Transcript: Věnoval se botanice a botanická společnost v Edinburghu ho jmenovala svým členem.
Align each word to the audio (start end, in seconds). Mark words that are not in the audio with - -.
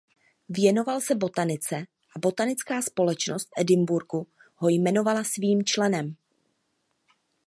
Věnoval 0.49 1.01
se 1.01 1.15
botanice 1.15 1.75
a 2.15 2.19
botanická 2.19 2.81
společnost 2.81 3.45
v 3.49 3.61
Edinburghu 3.61 4.27
ho 4.55 4.69
jmenovala 4.69 5.23
svým 5.23 5.63
členem. 5.65 6.15